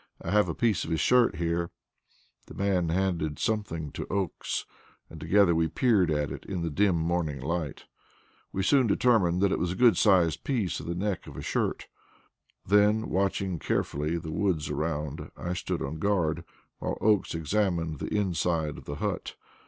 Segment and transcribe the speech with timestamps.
[0.19, 4.65] I have a piece of his shirt here, sir." The man handed something to Oakes,
[5.11, 7.83] and together we peered at it in the dim morning light.
[8.51, 11.43] We soon determined that it was a good sized piece of the neck of a
[11.43, 11.87] shirt.
[12.65, 16.45] Then, watching carefully the woods around, I stood on guard,
[16.79, 19.35] while Oakes examined the inside of the hut.